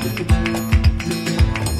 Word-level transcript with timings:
Thank 0.00 0.20
you. 1.70 1.77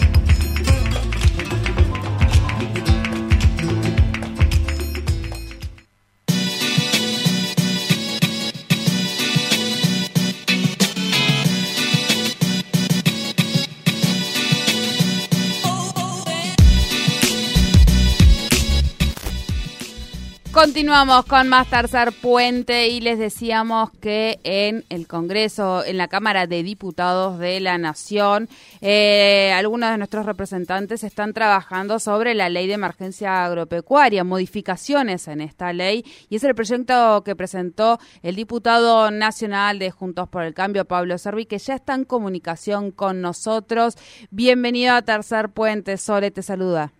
Continuamos 20.58 21.24
con 21.26 21.46
más 21.46 21.70
Tercer 21.70 22.12
Puente 22.20 22.88
y 22.88 23.00
les 23.00 23.16
decíamos 23.16 23.92
que 24.00 24.40
en 24.42 24.84
el 24.88 25.06
Congreso, 25.06 25.84
en 25.84 25.96
la 25.98 26.08
Cámara 26.08 26.48
de 26.48 26.64
Diputados 26.64 27.38
de 27.38 27.60
la 27.60 27.78
Nación, 27.78 28.48
eh, 28.80 29.52
algunos 29.54 29.92
de 29.92 29.98
nuestros 29.98 30.26
representantes 30.26 31.04
están 31.04 31.32
trabajando 31.32 32.00
sobre 32.00 32.34
la 32.34 32.48
ley 32.48 32.66
de 32.66 32.72
emergencia 32.72 33.44
agropecuaria, 33.44 34.24
modificaciones 34.24 35.28
en 35.28 35.42
esta 35.42 35.72
ley, 35.72 36.04
y 36.28 36.34
es 36.34 36.42
el 36.42 36.56
proyecto 36.56 37.22
que 37.22 37.36
presentó 37.36 38.00
el 38.24 38.34
diputado 38.34 39.12
nacional 39.12 39.78
de 39.78 39.92
Juntos 39.92 40.28
por 40.28 40.42
el 40.42 40.54
Cambio, 40.54 40.86
Pablo 40.86 41.18
Servi, 41.18 41.46
que 41.46 41.58
ya 41.58 41.76
está 41.76 41.94
en 41.94 42.04
comunicación 42.04 42.90
con 42.90 43.20
nosotros. 43.20 43.94
Bienvenido 44.32 44.96
a 44.96 45.02
Tercer 45.02 45.50
Puente, 45.50 45.96
Sole, 45.98 46.32
te 46.32 46.42
saluda. 46.42 46.90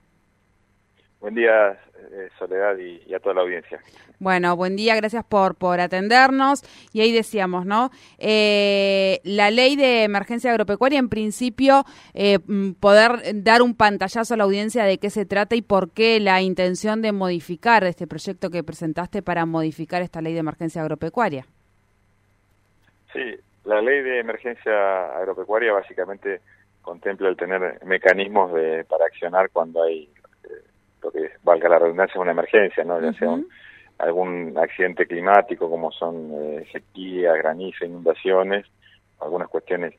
Buen 1.21 1.35
día, 1.35 1.73
eh, 2.13 2.29
Soledad 2.39 2.77
y, 2.79 3.13
a 3.13 3.19
toda 3.19 3.35
la 3.35 3.41
audiencia. 3.41 3.81
Bueno, 4.21 4.55
buen 4.57 4.77
día, 4.77 4.95
gracias 4.95 5.25
por, 5.25 5.57
por 5.57 5.81
atendernos. 5.81 6.63
Y 6.93 7.01
ahí 7.01 7.13
decíamos, 7.13 7.67
¿no? 7.67 7.91
Eh, 8.19 9.19
la 9.25 9.51
ley 9.51 9.75
de 9.75 10.05
emergencia 10.05 10.53
agropecuaria, 10.53 11.01
en 11.01 11.09
principio, 11.09 11.85
eh, 12.15 12.39
mm, 12.47 12.75
poder 12.75 13.43
dar 13.43 13.63
un 13.63 13.75
pantallazo 13.75 14.35
a 14.35 14.37
la 14.37 14.45
audiencia 14.45 14.85
de 14.85 14.99
qué 14.99 15.11
se 15.11 15.27
trata 15.27 15.57
y 15.57 15.63
por 15.63 15.91
qué 15.93 16.21
la 16.21 16.41
intención 16.41 17.03
de 17.03 17.11
modificar 17.11 17.83
este 17.83 18.07
proyecto 18.07 18.51
que 18.51 18.63
presentaste 18.63 19.21
para 19.21 19.45
modificar 19.45 20.03
esta 20.03 20.21
ley 20.21 20.35
de 20.35 20.41
emergencia 20.41 20.83
agropecuaria. 20.83 21.47
Sí, 23.13 23.35
la 23.65 23.83
ley 23.83 24.03
de 24.03 24.21
emergencia 24.21 25.17
agropecuaria 25.17 25.73
básicamente 25.73 26.41
contempla 26.83 27.29
el 27.29 27.37
tener 27.37 27.85
mecanismos 27.85 28.53
de, 28.55 28.85
para 28.85 29.05
accionar 29.07 29.51
cuando 29.51 29.83
hay 29.83 30.09
que 31.19 31.31
valga 31.43 31.69
la 31.69 31.79
redundancia, 31.79 32.21
una 32.21 32.33
emergencia, 32.33 32.85
¿no? 32.85 33.01
Ya 33.01 33.13
sea 33.15 33.37
algún 33.99 34.57
accidente 34.57 35.07
climático 35.07 35.69
como 35.69 35.91
son 35.91 36.31
eh, 36.33 36.67
sequía, 36.71 37.33
granizo, 37.35 37.85
inundaciones, 37.85 38.65
algunas 39.21 39.49
cuestiones 39.49 39.95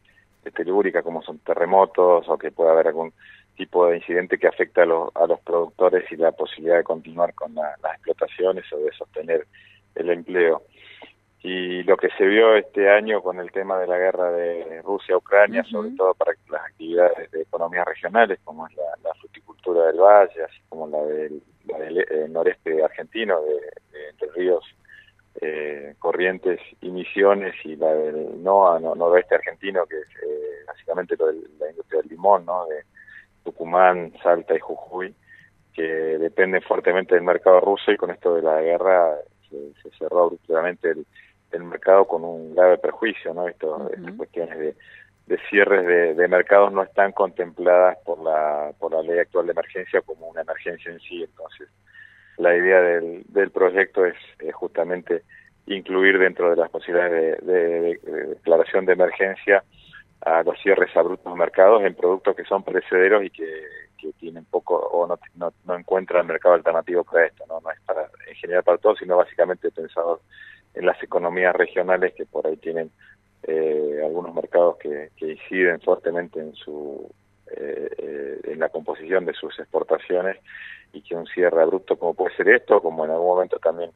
telúricas 0.55 1.03
como 1.03 1.21
son 1.21 1.39
terremotos 1.39 2.27
o 2.27 2.37
que 2.37 2.51
pueda 2.51 2.71
haber 2.71 2.87
algún 2.87 3.13
tipo 3.55 3.87
de 3.87 3.97
incidente 3.97 4.37
que 4.37 4.47
afecta 4.47 4.83
a, 4.83 4.85
los, 4.85 5.09
a 5.15 5.27
los 5.27 5.39
productores 5.41 6.09
y 6.11 6.15
la 6.15 6.31
posibilidad 6.31 6.77
de 6.77 6.83
continuar 6.83 7.33
con 7.33 7.53
las 7.53 7.75
explotaciones 7.95 8.63
o 8.71 8.77
de 8.77 8.91
sostener 8.93 9.45
el 9.95 10.09
empleo. 10.09 10.63
Y 11.41 11.83
lo 11.83 11.95
que 11.95 12.09
se 12.17 12.25
vio 12.25 12.55
este 12.55 12.89
año 12.89 13.21
con 13.21 13.39
el 13.39 13.51
tema 13.51 13.79
de 13.79 13.87
la 13.87 13.97
guerra 13.97 14.29
de 14.31 14.81
Rusia-Ucrania, 14.81 15.63
sobre 15.63 15.91
todo 15.91 16.13
para 16.13 16.33
las 16.49 16.65
actividades 16.65 17.31
de 17.31 17.41
economías 17.43 17.85
regionales, 17.85 18.39
como 18.43 18.67
es 18.67 18.75
la, 18.75 19.13
fruticultura 19.13 19.87
del 19.87 19.99
valle, 19.99 20.43
así 20.43 20.59
como 20.67 20.87
la 20.87 21.01
del, 21.03 21.41
eh, 21.67 22.27
noreste 22.29 22.83
argentino, 22.83 23.41
de, 23.41 24.09
entre 24.09 24.31
ríos 24.31 24.63
eh, 25.41 25.95
Corrientes 25.99 26.59
y 26.81 26.89
Misiones, 26.89 27.55
y 27.63 27.77
la 27.77 27.93
del 27.93 28.43
NOA, 28.43 28.79
noroeste 28.79 29.35
argentino, 29.35 29.85
que 29.85 29.97
es 29.97 30.07
eh, 30.23 30.63
básicamente 30.67 31.15
lo 31.17 31.27
de 31.27 31.41
la 31.57 31.69
industria 31.69 32.01
del 32.01 32.09
limón, 32.09 32.45
¿no? 32.45 32.65
de 32.65 32.83
Tucumán, 33.45 34.13
Salta 34.21 34.55
y 34.55 34.59
Jujuy, 34.59 35.13
que 35.73 35.83
dependen 35.83 36.61
fuertemente 36.61 37.15
del 37.15 37.23
mercado 37.23 37.61
ruso 37.61 37.91
y 37.91 37.97
con 37.97 38.11
esto 38.11 38.35
de 38.35 38.41
la 38.41 38.61
guerra 38.61 39.15
se, 39.49 39.89
cerró 39.97 40.23
abruptamente 40.23 40.89
el 40.91 41.05
el 41.51 41.63
mercado 41.63 42.05
con 42.05 42.23
un 42.23 42.55
grave 42.55 42.77
perjuicio, 42.77 43.33
¿no? 43.33 43.47
Esto, 43.47 43.89
Estas 43.91 44.15
cuestiones 44.15 44.59
de, 44.59 44.75
de 45.27 45.37
cierres 45.49 45.85
de, 45.85 46.15
de, 46.15 46.27
mercados 46.27 46.71
no 46.71 46.83
están 46.83 47.11
contempladas 47.11 47.97
por 48.05 48.19
la, 48.19 48.71
por 48.79 48.91
la 48.93 49.01
ley 49.01 49.19
actual 49.19 49.45
de 49.45 49.51
emergencia 49.51 50.01
como 50.01 50.27
una 50.27 50.41
emergencia 50.41 50.91
en 50.91 50.99
sí. 50.99 51.23
Entonces, 51.23 51.69
la 52.37 52.55
idea 52.55 52.81
del, 52.81 53.23
del 53.27 53.51
proyecto 53.51 54.05
es, 54.05 54.15
justamente 54.53 55.23
incluir 55.67 56.17
dentro 56.17 56.49
de 56.49 56.55
las 56.55 56.69
posibilidades 56.71 57.45
de, 57.45 57.99
declaración 58.35 58.85
de 58.85 58.93
emergencia 58.93 59.63
a 60.21 60.41
los 60.41 60.59
cierres 60.61 60.95
abruptos 60.97 61.31
de 61.31 61.39
mercados 61.39 61.83
en 61.83 61.93
productos 61.93 62.35
que 62.35 62.43
son 62.45 62.63
precederos 62.63 63.23
y 63.23 63.29
que, 63.29 63.45
que 63.97 64.11
tienen 64.13 64.45
poco 64.45 64.75
o 64.75 65.05
no, 65.05 65.19
no, 65.35 65.53
no 65.65 65.75
encuentran 65.77 66.25
mercado 66.25 66.55
alternativo 66.55 67.03
para 67.03 67.27
esto, 67.27 67.45
¿no? 67.47 67.59
No 67.61 67.69
es 67.69 67.79
para, 67.81 68.09
en 68.27 68.35
general 68.35 68.63
para 68.63 68.79
todos, 68.79 68.97
sino 68.97 69.17
básicamente 69.17 69.69
pensado 69.69 70.21
en 70.73 70.85
las 70.85 71.01
economías 71.03 71.55
regionales 71.55 72.13
que 72.13 72.25
por 72.25 72.47
ahí 72.47 72.57
tienen 72.57 72.91
eh, 73.43 74.01
algunos 74.03 74.33
mercados 74.33 74.77
que, 74.77 75.09
que, 75.15 75.31
inciden 75.31 75.79
fuertemente 75.79 76.39
en 76.39 76.53
su 76.55 77.09
eh, 77.55 77.89
eh, 77.97 78.39
en 78.43 78.59
la 78.59 78.69
composición 78.69 79.25
de 79.25 79.33
sus 79.33 79.57
exportaciones 79.59 80.37
y 80.93 81.01
que 81.01 81.15
un 81.15 81.25
cierre 81.25 81.61
abrupto 81.61 81.97
como 81.97 82.13
puede 82.13 82.35
ser 82.35 82.49
esto, 82.49 82.81
como 82.81 83.05
en 83.05 83.11
algún 83.11 83.27
momento 83.27 83.57
también 83.59 83.91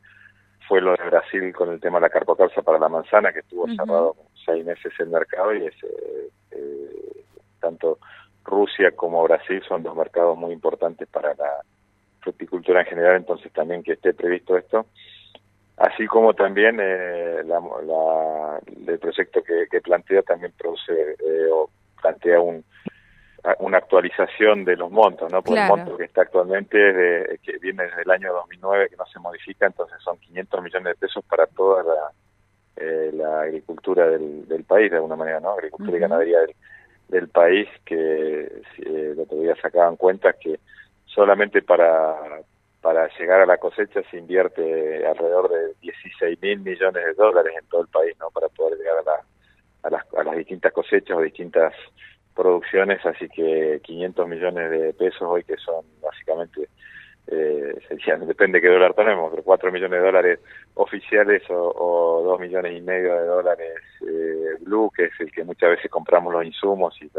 fue 0.67 0.81
lo 0.81 0.95
de 0.95 1.03
Brasil 1.03 1.53
con 1.53 1.72
el 1.72 1.79
tema 1.79 1.97
de 1.97 2.03
la 2.03 2.09
carpocalza 2.09 2.61
para 2.61 2.79
la 2.79 2.88
manzana, 2.88 3.34
que 3.34 3.40
estuvo 3.40 3.67
cerrado 3.67 4.16
seis 4.45 4.66
meses 4.66 4.94
el 5.00 5.09
mercado 5.09 5.53
y 5.53 5.66
es, 5.66 5.75
tanto 7.59 8.00
Rusia 8.45 8.91
como 8.95 9.23
Brasil 9.23 9.61
son 9.67 9.84
dos 9.84 9.95
mercados 9.95 10.38
muy 10.38 10.53
importantes 10.53 11.07
para 11.09 11.34
la 11.34 11.61
fruticultura 12.22 12.81
en 12.81 12.88
general, 12.88 13.17
entonces 13.17 13.51
también 13.51 13.84
que 13.84 13.94
esté 13.94 14.13
previsto 14.13 14.57
esto 14.57 14.85
así 15.83 16.07
como 16.07 16.33
también 16.33 16.77
eh, 16.79 17.44
la, 17.44 18.59
el 18.88 18.99
proyecto 18.99 19.44
que, 19.44 19.81
plantea 19.81 20.21
también 20.21 20.53
produce 20.57 20.94
eh, 20.94 21.47
o 21.51 21.69
plantea 22.01 22.39
un, 22.39 22.63
una 23.59 23.79
actualización 23.79 24.63
de 24.63 24.77
los 24.77 24.89
montos, 24.89 25.29
¿no? 25.29 25.41
Por 25.41 25.57
el 25.57 25.67
monto 25.67 25.97
que 25.97 26.05
está 26.05 26.22
actualmente, 26.22 26.77
de, 26.77 27.38
que 27.43 27.57
viene 27.57 27.83
desde 27.83 28.03
el 28.03 28.11
año 28.11 28.31
2009, 28.31 28.89
que 28.91 28.95
no 28.95 29.05
se 29.07 29.19
modifica, 29.19 29.66
entonces 29.66 29.97
son 30.01 30.17
500 30.19 30.63
millones 30.63 30.93
de 30.93 30.95
pesos 30.95 31.25
para 31.25 31.47
toda 31.47 31.83
la, 31.83 32.11
eh, 32.77 33.11
la 33.13 33.41
agricultura 33.41 34.07
del, 34.07 34.47
del, 34.47 34.63
país, 34.63 34.89
de 34.89 34.97
alguna 34.97 35.17
manera, 35.17 35.41
¿no? 35.41 35.51
Agricultura 35.51 35.97
y 35.97 35.99
ganadería 35.99 36.39
del, 36.39 36.55
del 37.09 37.27
país, 37.27 37.67
que 37.83 38.43
eh, 38.43 39.11
el 39.11 39.19
otro 39.19 39.38
día 39.38 39.55
sacaban 39.61 39.97
cuentas 39.97 40.38
que 40.39 40.61
solamente 41.07 41.61
para 41.61 42.16
para 42.83 43.07
llegar 43.17 43.39
a 43.39 43.45
la 43.45 43.57
cosecha 43.57 44.01
se 44.11 44.17
invierte 44.17 45.07
alrededor 45.07 45.49
de 45.49 45.73
16 45.81 46.41
mil 46.41 46.59
millones 46.59 47.05
de 47.05 47.13
dólares 47.13 47.53
en 47.57 47.66
todo 47.69 47.81
el 47.81 47.88
país, 47.88 48.13
¿no? 48.19 48.29
Para 48.29 48.49
poder 48.49 48.77
llegar 48.77 48.97
a, 49.07 49.88
a, 49.88 49.89
las, 49.89 50.03
a 50.13 50.23
las 50.23 50.35
distintas 50.35 50.73
cosechas 50.73 51.17
o 51.17 51.22
distintas 51.22 51.73
producciones, 52.35 53.03
así 53.05 53.29
que 53.29 53.79
500 53.83 54.27
millones 54.27 54.69
de 54.69 54.93
pesos 54.95 55.22
hoy 55.22 55.45
que 55.45 55.55
son 55.55 55.85
básicamente, 56.01 56.67
eh, 57.27 57.73
depende 58.27 58.59
qué 58.59 58.67
dólar 58.67 58.93
tenemos, 58.95 59.31
pero 59.31 59.43
4 59.43 59.72
millones 59.72 60.01
de 60.01 60.05
dólares 60.05 60.39
oficiales 60.73 61.41
o, 61.49 61.72
o 61.73 62.23
2 62.23 62.39
millones 62.41 62.77
y 62.77 62.81
medio 62.81 63.16
de 63.16 63.25
dólares 63.25 63.79
eh, 64.01 64.57
blue, 64.59 64.91
que 64.93 65.05
es 65.05 65.13
el 65.22 65.31
que 65.31 65.45
muchas 65.45 65.69
veces 65.69 65.89
compramos 65.89 66.33
los 66.33 66.43
insumos 66.43 67.01
y 67.01 67.09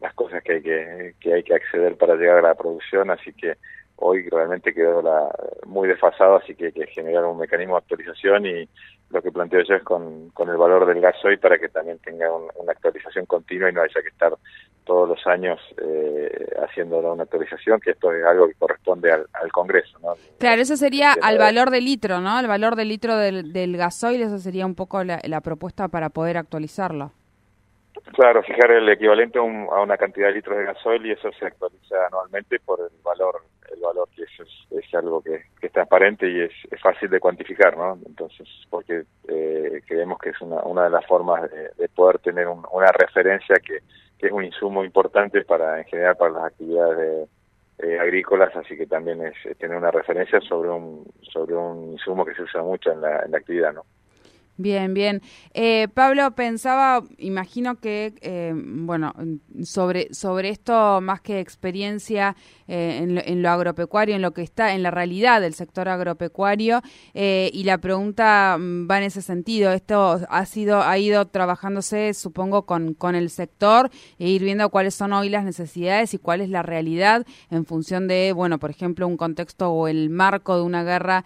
las 0.00 0.14
cosas 0.14 0.42
que 0.42 0.54
hay 0.54 0.62
que, 0.62 1.14
que 1.20 1.34
hay 1.34 1.42
que 1.42 1.54
acceder 1.54 1.98
para 1.98 2.14
llegar 2.14 2.38
a 2.38 2.48
la 2.48 2.54
producción, 2.54 3.10
así 3.10 3.34
que 3.34 3.58
hoy 3.96 4.28
realmente 4.28 4.74
quedó 4.74 5.02
la, 5.02 5.30
muy 5.66 5.88
desfasado, 5.88 6.36
así 6.36 6.54
que 6.54 6.66
hay 6.66 6.72
que 6.72 6.86
generar 6.88 7.24
un 7.24 7.38
mecanismo 7.38 7.74
de 7.74 7.78
actualización 7.78 8.46
y 8.46 8.68
lo 9.10 9.22
que 9.22 9.30
planteo 9.30 9.62
yo 9.62 9.76
es 9.76 9.82
con, 9.82 10.30
con 10.30 10.48
el 10.48 10.56
valor 10.56 10.86
del 10.86 11.00
gasoil 11.00 11.38
para 11.38 11.58
que 11.58 11.68
también 11.68 11.98
tenga 11.98 12.26
una 12.32 12.72
actualización 12.72 13.26
continua 13.26 13.70
y 13.70 13.72
no 13.72 13.82
haya 13.82 14.02
que 14.02 14.08
estar 14.08 14.34
todos 14.84 15.08
los 15.08 15.26
años 15.26 15.60
eh, 15.82 16.46
haciendo 16.62 16.98
una 16.98 17.22
actualización, 17.22 17.80
que 17.80 17.92
esto 17.92 18.12
es 18.12 18.24
algo 18.24 18.48
que 18.48 18.54
corresponde 18.54 19.12
al, 19.12 19.26
Congreso. 19.52 19.98
¿no? 20.00 20.14
Claro, 20.38 20.60
eso 20.60 20.76
sería 20.76 21.14
al 21.22 21.38
valor 21.38 21.70
del 21.70 21.84
litro, 21.84 22.20
¿no? 22.20 22.40
El 22.40 22.48
valor 22.48 22.74
del 22.74 22.88
litro 22.88 23.16
del, 23.16 23.52
del 23.52 23.76
gasoil, 23.76 24.20
eso 24.22 24.38
sería 24.38 24.66
un 24.66 24.74
poco 24.74 25.04
la, 25.04 25.20
la 25.22 25.40
propuesta 25.40 25.88
para 25.88 26.10
poder 26.10 26.36
actualizarlo. 26.36 27.12
Claro, 28.12 28.42
fijar 28.42 28.70
el 28.72 28.88
equivalente 28.88 29.38
a, 29.38 29.42
una 29.42 29.96
cantidad 29.96 30.28
de 30.28 30.34
litros 30.34 30.58
de 30.58 30.64
gasoil 30.64 31.06
y 31.06 31.12
eso 31.12 31.30
se 31.32 31.46
actualiza 31.46 32.06
anualmente 32.08 32.58
por 32.60 32.80
el 32.80 33.02
valor, 33.02 33.42
es, 34.40 34.48
es, 34.70 34.94
algo 34.94 35.22
que, 35.22 35.42
es 35.60 35.72
transparente 35.72 36.28
y 36.28 36.40
es, 36.40 36.52
fácil 36.82 37.08
de 37.10 37.20
cuantificar, 37.20 37.76
¿no? 37.76 37.98
Entonces, 38.06 38.48
porque 38.68 39.04
eh, 39.28 39.82
creemos 39.86 40.18
que 40.18 40.30
es 40.30 40.40
una, 40.40 40.62
una 40.62 40.84
de 40.84 40.90
las 40.90 41.06
formas 41.06 41.50
de, 41.50 41.88
poder 41.88 42.18
tener 42.18 42.48
una 42.48 42.92
referencia 42.92 43.56
que, 43.56 43.78
que, 44.18 44.26
es 44.26 44.32
un 44.32 44.44
insumo 44.44 44.84
importante 44.84 45.42
para, 45.44 45.78
en 45.78 45.84
general, 45.84 46.16
para 46.16 46.32
las 46.32 46.44
actividades 46.44 47.28
eh, 47.78 47.98
agrícolas, 47.98 48.54
así 48.56 48.76
que 48.76 48.86
también 48.86 49.22
es, 49.22 49.34
tener 49.58 49.76
una 49.76 49.90
referencia 49.90 50.40
sobre 50.40 50.70
un, 50.70 51.06
sobre 51.32 51.54
un 51.54 51.92
insumo 51.92 52.24
que 52.24 52.34
se 52.34 52.42
usa 52.42 52.62
mucho 52.62 52.92
en 52.92 53.00
la, 53.00 53.20
en 53.20 53.30
la 53.30 53.38
actividad, 53.38 53.72
¿no? 53.72 53.84
Bien, 54.56 54.94
bien. 54.94 55.20
Eh, 55.52 55.88
Pablo, 55.94 56.30
pensaba, 56.36 57.02
imagino 57.18 57.80
que, 57.80 58.14
eh, 58.20 58.52
bueno, 58.54 59.12
sobre, 59.64 60.14
sobre 60.14 60.50
esto, 60.50 61.00
más 61.00 61.20
que 61.20 61.40
experiencia 61.40 62.36
eh, 62.68 63.00
en, 63.26 63.42
lo, 63.42 63.50
agropecuario, 63.50 64.14
en 64.14 64.22
lo 64.22 64.32
que 64.32 64.42
está, 64.42 64.74
en 64.74 64.84
la 64.84 64.92
realidad 64.92 65.40
del 65.40 65.54
sector 65.54 65.88
agropecuario, 65.88 66.82
y 67.14 67.64
la 67.64 67.78
pregunta 67.78 68.56
mm, 68.56 68.88
va 68.88 68.98
en 68.98 69.04
ese 69.04 69.22
sentido. 69.22 69.72
Esto 69.72 70.20
ha 70.28 70.46
sido, 70.46 70.82
ha 70.82 70.98
ido 70.98 71.26
trabajándose, 71.26 72.14
supongo, 72.14 72.64
con, 72.64 72.94
con 72.94 73.16
el 73.16 73.30
sector 73.30 73.90
e 74.20 74.28
ir 74.28 74.44
viendo 74.44 74.70
cuáles 74.70 74.94
son 74.94 75.12
hoy 75.12 75.30
las 75.30 75.44
necesidades 75.44 76.14
y 76.14 76.18
cuál 76.18 76.40
es 76.40 76.48
la 76.48 76.62
realidad 76.62 77.26
en 77.50 77.66
función 77.66 78.06
de, 78.06 78.32
bueno, 78.32 78.60
por 78.60 78.70
ejemplo, 78.70 79.08
un 79.08 79.16
contexto 79.16 79.70
o 79.72 79.88
el 79.88 80.10
marco 80.10 80.56
de 80.56 80.62
una 80.62 80.84
guerra 80.84 81.24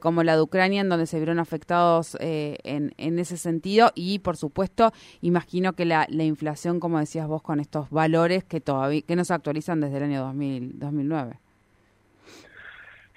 como 0.00 0.24
la 0.24 0.34
de 0.34 0.42
Ucrania, 0.42 0.80
en 0.80 0.88
donde 0.88 1.06
se 1.06 1.18
vieron 1.18 1.38
afectados 1.38 2.16
en, 2.64 3.18
ese 3.18 3.36
sentido 3.36 3.90
y, 3.94 4.18
por 4.18 4.36
supuesto, 4.36 4.90
imagino 5.20 5.74
que 5.74 5.84
la, 5.84 6.06
la, 6.08 6.24
inflación, 6.24 6.80
como 6.80 6.98
decías 6.98 7.28
vos, 7.28 7.42
con 7.42 7.60
estos 7.60 7.90
valores 7.90 8.44
que 8.44 8.60
todavía 8.60 9.02
que 9.06 9.16
no 9.16 9.24
se 9.24 9.34
actualizan 9.34 9.80
desde 9.80 9.98
el 9.98 10.04
año 10.04 10.20
2000, 10.22 10.78
2009. 10.78 11.34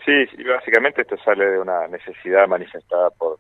Sí, 0.05 0.13
básicamente 0.47 1.01
esto 1.01 1.17
sale 1.17 1.45
de 1.45 1.59
una 1.59 1.88
necesidad 1.88 2.47
manifestada 2.47 3.09
por, 3.09 3.39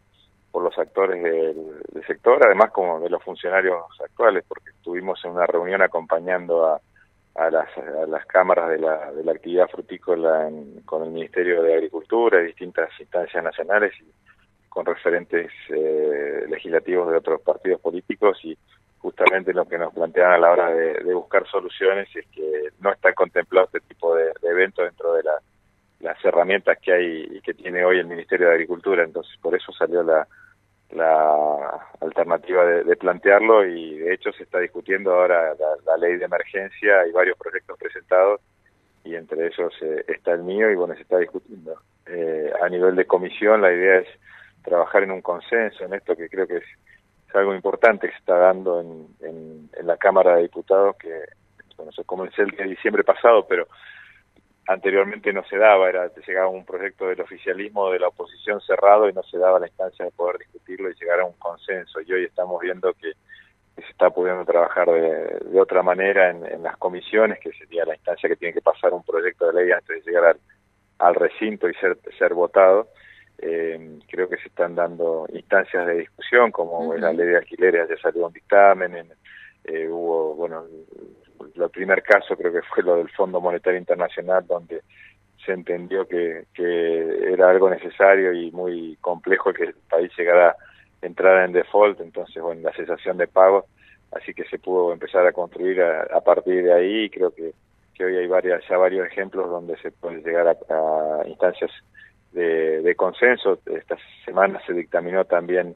por 0.51 0.63
los 0.63 0.77
actores 0.77 1.23
del, 1.23 2.03
sector, 2.05 2.39
además 2.45 2.71
como 2.71 2.99
de 2.99 3.09
los 3.09 3.23
funcionarios 3.23 3.83
actuales, 4.03 4.43
porque 4.47 4.69
estuvimos 4.69 5.23
en 5.23 5.31
una 5.31 5.45
reunión 5.45 5.81
acompañando 5.81 6.65
a, 6.65 6.81
a 7.35 7.49
las, 7.49 7.69
a 7.77 8.05
las 8.07 8.25
cámaras 8.25 8.69
de 8.69 8.79
la, 8.79 9.11
de 9.11 9.23
la 9.23 9.33
actividad 9.33 9.67
frutícola 9.69 10.49
con 10.85 11.03
el 11.03 11.11
Ministerio 11.11 11.61
de 11.61 11.73
Agricultura 11.73 12.41
y 12.41 12.47
distintas 12.47 12.89
instancias 12.99 13.43
nacionales 13.43 13.93
y 14.01 14.05
con 14.69 14.85
referentes 14.85 15.51
eh, 15.69 16.45
legislativos 16.49 17.11
de 17.11 17.17
otros 17.17 17.41
partidos 17.41 17.81
políticos 17.81 18.39
y 18.43 18.57
justamente 18.99 19.53
lo 19.53 19.65
que 19.65 19.77
nos 19.77 19.93
plantean 19.93 20.33
a 20.33 20.37
la 20.37 20.51
hora 20.51 20.73
de, 20.73 21.13
buscar 21.13 21.47
soluciones 21.47 22.07
es 22.15 22.25
que 22.27 22.69
no 22.79 22.91
está 22.91 23.13
contemplado 23.13 23.67
este 23.67 23.79
tipo 23.81 24.15
de, 24.15 24.31
eventos 24.43 24.85
dentro 24.85 25.13
de 25.13 25.23
las 25.99 26.25
herramientas 26.25 26.77
que 26.81 26.93
hay 26.93 27.27
y 27.31 27.41
que 27.41 27.53
tiene 27.53 27.85
hoy 27.85 27.99
el 27.99 28.07
Ministerio 28.07 28.47
de 28.47 28.53
Agricultura. 28.53 29.03
Entonces, 29.03 29.33
por 29.41 29.55
eso 29.55 29.71
salió 29.71 30.03
la, 30.03 30.27
alternativa 32.01 32.65
de, 32.65 32.95
plantearlo 32.95 33.65
y 33.65 33.97
de 33.97 34.13
hecho 34.13 34.31
se 34.31 34.43
está 34.43 34.59
discutiendo 34.59 35.13
ahora 35.13 35.53
la, 35.85 35.97
ley 35.97 36.17
de 36.17 36.25
emergencia, 36.25 37.01
hay 37.01 37.11
varios 37.11 37.37
proyectos 37.37 37.77
presentados 37.77 38.41
y 39.03 39.15
entre 39.15 39.47
ellos 39.47 39.73
eh, 39.81 40.03
está 40.07 40.33
el 40.33 40.43
mío 40.43 40.71
y 40.71 40.75
bueno, 40.75 40.95
se 40.95 41.01
está 41.01 41.17
discutiendo. 41.17 41.75
Eh, 42.07 42.51
a 42.61 42.69
nivel 42.69 42.95
de 42.95 43.05
comisión 43.05 43.61
la 43.61 43.71
idea 43.71 43.99
es 43.99 44.07
trabajar 44.67 45.03
en 45.03 45.11
un 45.11 45.21
consenso 45.21 45.85
en 45.85 45.93
esto 45.93 46.13
que 46.15 46.27
creo 46.27 46.45
que 46.45 46.57
es, 46.57 46.65
algo 47.33 47.53
importante 47.53 48.07
que 48.07 48.13
se 48.13 48.19
está 48.19 48.35
dando 48.35 48.81
en, 48.81 49.07
en, 49.21 49.85
la 49.85 49.95
Cámara 49.97 50.37
de 50.37 50.43
Diputados, 50.43 50.95
que 50.97 51.23
bueno, 51.75 51.91
se 51.91 52.03
comenzó 52.03 52.41
el 52.41 52.49
de 52.49 52.63
diciembre 52.63 53.03
pasado, 53.03 53.45
pero 53.47 53.67
anteriormente 54.67 55.31
no 55.31 55.43
se 55.43 55.57
daba, 55.57 55.87
era 55.87 56.11
llegaba 56.25 56.47
un 56.47 56.65
proyecto 56.65 57.07
del 57.07 57.21
oficialismo 57.21 57.91
de 57.91 57.99
la 57.99 58.07
oposición 58.07 58.59
cerrado 58.61 59.07
y 59.07 59.13
no 59.13 59.21
se 59.23 59.37
daba 59.37 59.59
la 59.59 59.67
instancia 59.67 60.05
de 60.05 60.11
poder 60.11 60.39
discutirlo 60.39 60.89
y 60.89 60.95
llegar 60.95 61.19
a 61.19 61.25
un 61.25 61.33
consenso. 61.33 62.01
Y 62.01 62.11
hoy 62.11 62.23
estamos 62.25 62.59
viendo 62.59 62.91
que, 62.93 63.13
se 63.75 63.91
está 63.91 64.09
pudiendo 64.09 64.43
trabajar 64.43 64.89
de, 64.89 65.59
otra 65.59 65.83
manera 65.83 66.31
en, 66.31 66.43
en, 66.43 66.63
las 66.63 66.77
comisiones, 66.77 67.39
que 67.39 67.51
sería 67.51 67.85
la 67.85 67.93
instancia 67.93 68.27
que 68.27 68.35
tiene 68.35 68.55
que 68.55 68.61
pasar 68.61 68.91
un 68.93 69.03
proyecto 69.03 69.45
de 69.45 69.61
ley 69.61 69.71
antes 69.71 70.03
de 70.03 70.11
llegar 70.11 70.25
al, 70.31 70.39
al 70.97 71.13
recinto 71.13 71.69
y 71.69 71.73
ser, 71.75 71.97
ser 72.17 72.33
votado. 72.33 72.87
Eh, 73.39 73.99
creo 74.07 74.27
que 74.27 74.37
se 74.37 74.47
están 74.47 74.75
dando 74.75 75.27
instancias 75.31 75.85
de 75.85 75.99
discusión, 75.99 76.51
como 76.51 76.93
la 76.95 77.13
ley 77.13 77.27
de 77.27 77.37
alquileres, 77.37 77.87
ya 77.89 77.97
salió 77.97 78.27
un 78.27 78.33
dictamen, 78.33 79.09
eh, 79.63 79.87
hubo, 79.87 80.33
bueno, 80.35 80.65
el 81.55 81.69
primer 81.69 82.01
caso 82.01 82.35
creo 82.35 82.51
que 82.51 82.61
fue 82.63 82.83
lo 82.83 82.95
del 82.95 83.09
Fondo 83.09 83.39
Monetario 83.39 83.79
Internacional, 83.79 84.45
donde 84.47 84.81
se 85.45 85.51
entendió 85.51 86.07
que, 86.07 86.45
que 86.53 87.31
era 87.33 87.49
algo 87.49 87.69
necesario 87.69 88.33
y 88.33 88.51
muy 88.51 88.97
complejo 89.01 89.53
que 89.53 89.65
el 89.65 89.75
país 89.89 90.11
llegara 90.17 90.49
a 90.49 91.05
entrar 91.05 91.45
en 91.45 91.53
default, 91.53 92.01
entonces, 92.01 92.41
bueno, 92.41 92.61
la 92.61 92.73
cesación 92.73 93.17
de 93.17 93.27
pagos, 93.27 93.65
así 94.13 94.33
que 94.33 94.45
se 94.45 94.57
pudo 94.57 94.91
empezar 94.91 95.27
a 95.27 95.31
construir 95.31 95.81
a, 95.81 96.21
partir 96.21 96.63
de 96.63 96.73
ahí, 96.73 97.09
creo 97.09 97.31
que, 97.31 97.53
que 97.93 98.05
hoy 98.05 98.17
hay 98.17 98.27
varias, 98.27 98.63
ya 98.67 98.77
varios 98.77 99.05
ejemplos 99.05 99.49
donde 99.49 99.77
se 99.77 99.91
puede 99.91 100.21
llegar 100.21 100.47
a, 100.47 101.21
a 101.21 101.27
instancias 101.27 101.71
de, 102.37 102.95
consenso. 102.95 103.59
Esta 103.65 103.97
semana 104.25 104.61
se 104.65 104.73
dictaminó 104.73 105.25
también 105.25 105.75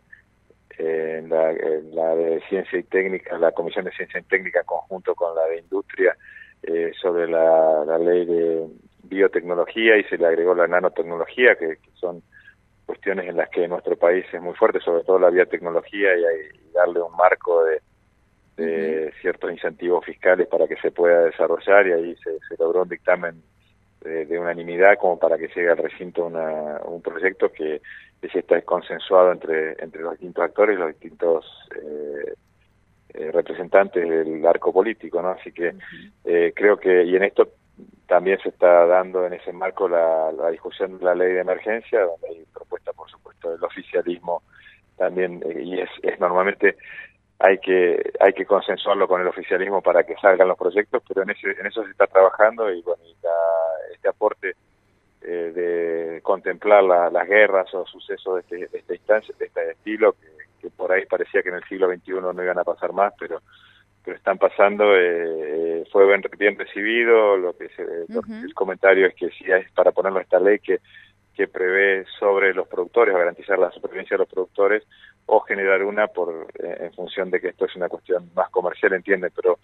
eh, 0.78 1.20
en, 1.20 1.30
la, 1.30 2.16
de 2.16 2.42
Ciencia 2.48 2.80
y 2.80 2.84
Técnica, 2.84 3.38
la 3.38 3.52
Comisión 3.52 3.86
de 3.86 3.92
Ciencia 3.92 4.20
y 4.20 4.24
Técnica 4.24 4.64
conjunto 4.64 5.16
con 5.16 5.36
la 5.36 5.46
de 5.48 5.60
Industria 5.60 6.16
eh, 6.64 6.92
sobre 7.02 7.28
la, 7.28 7.98
ley 7.98 8.26
de 8.26 8.68
biotecnología 9.04 9.98
y 9.98 10.04
se 10.06 10.18
le 10.18 10.28
agregó 10.28 10.54
la 10.54 10.68
nanotecnología, 10.68 11.56
que, 11.56 11.78
son 11.96 12.22
cuestiones 12.86 13.28
en 13.28 13.38
las 13.38 13.50
que 13.50 13.68
nuestro 13.68 13.96
país 13.96 14.26
es 14.34 14.42
muy 14.42 14.54
fuerte, 14.56 14.80
sobre 14.80 15.04
todo 15.04 15.20
la 15.20 15.30
biotecnología 15.30 16.16
y, 16.16 16.22
y 16.58 16.72
darle 16.74 17.02
un 17.02 17.16
marco 17.16 17.64
de, 17.66 17.80
ciertos 19.22 19.52
incentivos 19.52 20.06
fiscales 20.06 20.48
para 20.48 20.68
que 20.68 20.76
se 20.76 20.92
pueda 20.92 21.24
desarrollar 21.24 21.88
y 21.88 21.94
ahí 21.94 22.16
se, 22.18 22.38
se 22.48 22.56
logró 22.60 22.84
un 22.84 22.90
dictamen 22.90 23.42
de, 24.02 24.40
unanimidad 24.40 24.98
como 24.98 25.18
para 25.20 25.38
que 25.38 25.48
llegue 25.48 25.70
al 25.70 25.78
recinto 25.78 26.26
un 26.26 27.02
proyecto 27.02 27.52
que, 27.52 27.82
que 28.22 28.40
está 28.40 28.62
consensuado 28.62 29.32
entre, 29.32 29.76
entre 29.84 30.02
los 30.02 30.14
distintos 30.14 30.44
actores 30.44 30.78
los 30.78 30.90
distintos 30.90 31.46
eh, 31.76 32.34
eh, 33.14 33.32
representantes 33.32 34.08
del 34.08 34.46
arco 34.46 34.72
político, 34.72 35.22
¿no? 35.22 35.30
Así 35.30 35.52
que 35.52 35.74
eh, 36.24 36.54
creo 36.56 36.78
que, 36.78 37.04
y 37.04 37.16
en 37.16 37.24
esto 37.24 37.50
también 38.08 38.40
se 38.42 38.50
está 38.50 38.86
dando 38.86 39.26
en 39.26 39.34
ese 39.34 39.52
marco 39.52 39.88
la, 39.88 40.32
la 40.32 40.50
discusión 40.50 40.98
de 40.98 41.06
la 41.06 41.16
ley 41.16 41.34
de 41.34 41.42
emergencia, 41.42 42.02
donde 42.02 42.28
hay 42.30 42.46
propuesta, 42.54 42.94
por 42.94 43.10
supuesto, 43.10 43.52
del 43.52 43.64
oficialismo 43.64 44.44
también, 44.98 45.44
y 45.60 45.80
es, 45.80 45.90
es 46.04 46.20
normalmente 46.20 46.78
hay 47.40 47.58
que 47.58 48.12
hay 48.20 48.34
que 48.34 48.46
consensuarlo 48.46 49.08
con 49.08 49.20
el 49.20 49.28
oficialismo 49.28 49.82
para 49.82 50.04
que 50.04 50.16
salgan 50.22 50.48
los 50.48 50.58
proyectos, 50.58 51.02
pero 51.08 51.24
en, 51.24 51.32
ese, 51.32 51.52
en 51.60 51.66
eso 51.66 51.84
se 51.84 51.92
está 51.92 52.08
trabajando 52.08 52.72
y 52.72 52.82
bueno, 52.84 53.04
este 54.02 54.10
aporte 54.10 54.56
eh, 55.22 55.52
de 55.54 56.22
contemplar 56.24 56.84
las 56.84 57.28
guerras 57.28 57.72
o 57.76 57.86
sucesos 57.86 58.36
de, 58.36 58.42
este, 58.42 58.68
de 58.68 58.80
esta 58.80 58.96
instancia, 58.96 59.36
de 59.38 59.46
este 59.46 59.72
estilo, 59.72 60.16
que, 60.60 60.70
por 60.72 60.92
ahí 60.92 61.06
parecía 61.06 61.44
que 61.44 61.50
en 61.50 61.56
el 61.56 61.64
siglo 61.66 61.88
XXI 61.88 62.14
no 62.14 62.44
iban 62.44 62.58
a 62.60 62.64
pasar 62.64 62.92
más, 62.92 63.14
pero 63.20 63.42
pero 64.04 64.18
están 64.18 64.40
pasando, 64.40 64.98
eh, 64.98 65.84
fue 65.92 66.08
bien, 66.08 66.24
bien, 66.36 66.58
recibido, 66.58 67.38
lo 67.38 67.56
que 67.56 67.70
se, 67.70 67.84
el 67.84 68.54
comentario 68.56 69.06
es 69.06 69.14
que 69.14 69.30
si 69.30 69.44
es 69.44 69.72
para 69.74 69.92
ponerlo 69.92 70.20
esta 70.20 70.40
ley 70.40 70.58
que 70.58 70.80
que 71.36 71.48
prevé 71.48 72.06
sobre 72.20 72.54
los 72.54 72.68
productores, 72.68 73.16
garantizar 73.16 73.58
la 73.58 73.72
supervivencia 73.72 74.16
de 74.16 74.24
los 74.24 74.30
productores, 74.30 74.84
o 75.26 75.40
generar 75.42 75.84
una 75.84 76.08
por 76.08 76.48
eh, 76.60 76.78
en 76.82 76.94
función 76.94 77.32
de 77.32 77.40
que 77.40 77.50
esto 77.50 77.66
es 77.66 77.76
una 77.76 77.88
cuestión 77.88 78.30
más 78.36 78.50
comercial, 78.50 78.94
entiende, 78.94 79.32
pero 79.34 79.60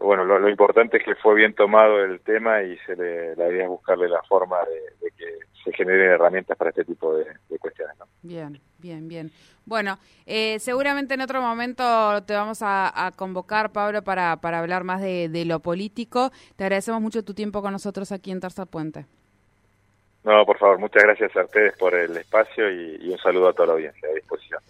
bueno, 0.00 0.24
lo, 0.24 0.48
importante 0.48 0.96
es 0.96 1.04
que 1.04 1.14
fue 1.14 1.34
bien 1.34 1.54
tomado 1.54 2.02
el 2.02 2.20
tema 2.20 2.62
y 2.62 2.76
se 2.78 2.96
le, 2.96 3.36
la 3.36 3.48
idea 3.48 3.64
es 3.64 3.68
buscarle 3.68 4.08
la 4.08 4.22
forma 4.22 4.58
de, 4.60 5.10
que 5.16 5.38
se 5.62 5.72
generen 5.72 6.10
herramientas 6.10 6.56
para 6.56 6.70
este 6.70 6.84
tipo 6.84 7.14
de, 7.14 7.26
cuestiones. 7.58 7.96
¿no? 7.98 8.06
Bien, 8.22 8.60
bien, 8.78 9.06
bien. 9.06 9.30
Bueno, 9.64 9.98
eh, 10.26 10.58
seguramente 10.58 11.14
en 11.14 11.20
otro 11.20 11.40
momento 11.40 12.22
te 12.24 12.34
vamos 12.34 12.58
a, 12.62 13.12
convocar, 13.16 13.70
Pablo, 13.70 14.02
para, 14.02 14.36
para 14.38 14.58
hablar 14.58 14.82
más 14.82 15.00
de, 15.00 15.28
de, 15.28 15.44
lo 15.44 15.60
político. 15.60 16.30
Te 16.56 16.64
agradecemos 16.64 17.00
mucho 17.00 17.22
tu 17.22 17.34
tiempo 17.34 17.62
con 17.62 17.72
nosotros 17.72 18.10
aquí 18.10 18.32
en 18.32 18.40
Tercer 18.40 18.66
Puente. 18.66 19.06
No, 20.24 20.46
por 20.46 20.58
favor, 20.58 20.78
muchas 20.78 21.02
gracias 21.02 21.36
a 21.36 21.44
ustedes 21.44 21.76
por 21.76 21.94
el 21.94 22.16
espacio 22.16 22.70
y, 22.70 23.10
un 23.10 23.18
saludo 23.18 23.48
a 23.48 23.52
toda 23.52 23.68
la 23.68 23.72
audiencia 23.74 24.08
a 24.08 24.14
disposición. 24.14 24.60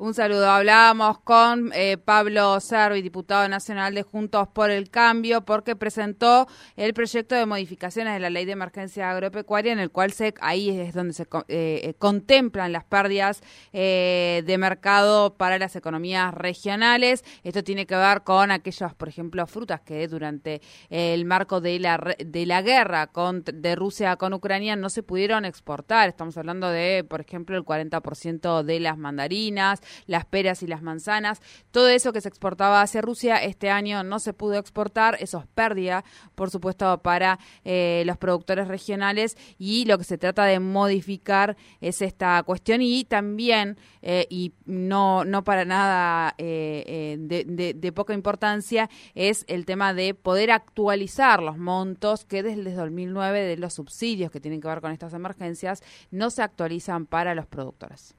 Un 0.00 0.14
saludo. 0.14 0.48
Hablábamos 0.48 1.18
con 1.18 1.72
eh, 1.74 1.96
Pablo 1.96 2.60
Servi, 2.60 3.02
diputado 3.02 3.48
nacional 3.48 3.96
de 3.96 4.04
Juntos 4.04 4.46
por 4.46 4.70
el 4.70 4.90
Cambio, 4.90 5.40
porque 5.44 5.74
presentó 5.74 6.46
el 6.76 6.94
proyecto 6.94 7.34
de 7.34 7.46
modificaciones 7.46 8.14
de 8.14 8.20
la 8.20 8.30
ley 8.30 8.44
de 8.44 8.52
emergencia 8.52 9.10
agropecuaria, 9.10 9.72
en 9.72 9.80
el 9.80 9.90
cual 9.90 10.12
se, 10.12 10.34
ahí 10.40 10.70
es 10.70 10.94
donde 10.94 11.14
se 11.14 11.26
eh, 11.48 11.94
contemplan 11.98 12.70
las 12.70 12.84
pérdidas 12.84 13.42
eh, 13.72 14.44
de 14.46 14.56
mercado 14.56 15.34
para 15.34 15.58
las 15.58 15.74
economías 15.74 16.32
regionales. 16.32 17.24
Esto 17.42 17.64
tiene 17.64 17.84
que 17.84 17.96
ver 17.96 18.22
con 18.22 18.52
aquellas, 18.52 18.94
por 18.94 19.08
ejemplo, 19.08 19.44
frutas 19.48 19.80
que 19.80 20.06
durante 20.06 20.62
el 20.90 21.24
marco 21.24 21.60
de 21.60 21.80
la, 21.80 22.14
de 22.24 22.46
la 22.46 22.62
guerra 22.62 23.08
con, 23.08 23.42
de 23.42 23.74
Rusia 23.74 24.14
con 24.14 24.32
Ucrania 24.32 24.76
no 24.76 24.90
se 24.90 25.02
pudieron 25.02 25.44
exportar. 25.44 26.08
Estamos 26.08 26.38
hablando 26.38 26.70
de, 26.70 27.02
por 27.02 27.20
ejemplo, 27.20 27.56
el 27.56 27.64
40% 27.64 28.62
de 28.62 28.78
las 28.78 28.96
mandarinas, 28.96 29.82
las 30.06 30.24
peras 30.24 30.62
y 30.62 30.66
las 30.66 30.82
manzanas. 30.82 31.40
Todo 31.70 31.88
eso 31.88 32.12
que 32.12 32.20
se 32.20 32.28
exportaba 32.28 32.82
hacia 32.82 33.00
Rusia 33.00 33.42
este 33.42 33.70
año 33.70 34.02
no 34.02 34.18
se 34.18 34.32
pudo 34.32 34.58
exportar, 34.58 35.16
eso 35.20 35.38
es 35.38 35.46
pérdida, 35.54 36.04
por 36.34 36.50
supuesto, 36.50 36.98
para 37.02 37.38
eh, 37.64 38.02
los 38.06 38.16
productores 38.16 38.68
regionales 38.68 39.36
y 39.58 39.84
lo 39.84 39.98
que 39.98 40.04
se 40.04 40.18
trata 40.18 40.44
de 40.44 40.60
modificar 40.60 41.56
es 41.80 42.02
esta 42.02 42.42
cuestión 42.42 42.82
y 42.82 43.04
también, 43.04 43.76
eh, 44.02 44.26
y 44.30 44.52
no, 44.64 45.24
no 45.24 45.44
para 45.44 45.64
nada 45.64 46.34
eh, 46.38 47.16
de, 47.18 47.74
de, 47.74 47.92
poca 47.92 48.14
importancia, 48.14 48.88
es 49.14 49.44
el 49.48 49.64
tema 49.64 49.94
de 49.94 50.14
poder 50.14 50.50
actualizar 50.50 51.42
los 51.42 51.58
montos 51.58 52.24
que 52.24 52.42
desde 52.42 52.60
el 52.60 52.76
2009 52.76 53.40
de 53.40 53.56
los 53.56 53.74
subsidios 53.74 54.30
que 54.30 54.40
tienen 54.40 54.60
que 54.60 54.68
ver 54.68 54.80
con 54.80 54.92
estas 54.92 55.14
emergencias 55.14 55.82
no 56.10 56.30
se 56.30 56.42
actualizan 56.42 57.06
para 57.06 57.34
los 57.34 57.46
productores. 57.46 58.14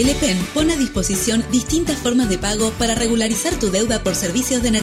El 0.00 0.08
EPEN 0.08 0.38
pone 0.54 0.72
a 0.72 0.76
disposición 0.78 1.44
distintas 1.52 1.98
formas 1.98 2.30
de 2.30 2.38
pago 2.38 2.70
para 2.78 2.94
regularizar 2.94 3.54
tu 3.56 3.70
deuda 3.70 4.02
por 4.02 4.14
servicios 4.14 4.62
de 4.62 4.68
energía 4.68 4.78